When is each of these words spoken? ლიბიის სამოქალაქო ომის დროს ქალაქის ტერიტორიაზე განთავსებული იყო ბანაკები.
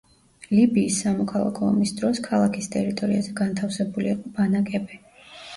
ლიბიის 0.53 0.95
სამოქალაქო 1.03 1.67
ომის 1.73 1.93
დროს 1.99 2.21
ქალაქის 2.29 2.71
ტერიტორიაზე 2.77 3.37
განთავსებული 3.43 4.13
იყო 4.15 4.35
ბანაკები. 4.41 5.03